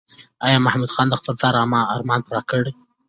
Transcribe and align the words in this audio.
ایا 0.45 0.57
محمود 0.65 0.91
خان 0.95 1.07
د 1.09 1.15
خپل 1.21 1.33
پلار 1.39 1.55
ارمان 1.95 2.19
پوره 2.25 2.41
کړ؟ 2.49 2.63